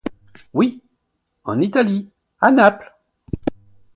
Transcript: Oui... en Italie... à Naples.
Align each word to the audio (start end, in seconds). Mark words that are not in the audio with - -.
Oui... 0.55 0.81
en 1.43 1.61
Italie... 1.61 2.09
à 2.39 2.49
Naples. 2.49 2.91